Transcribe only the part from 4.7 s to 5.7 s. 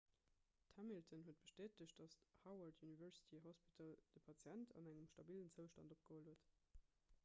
an engem stabillen